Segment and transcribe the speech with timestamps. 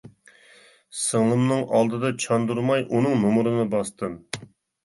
[1.01, 4.19] سىڭلىمنىڭ ئالدىدا چاندۇرماي ئۇنىڭ نومۇرىنى باستىم.